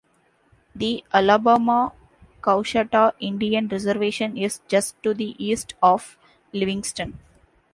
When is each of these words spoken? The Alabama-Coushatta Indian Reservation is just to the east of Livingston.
The 0.73 1.03
Alabama-Coushatta 1.13 3.13
Indian 3.19 3.67
Reservation 3.67 4.35
is 4.35 4.61
just 4.67 4.95
to 5.03 5.13
the 5.13 5.35
east 5.37 5.75
of 5.83 6.17
Livingston. 6.53 7.19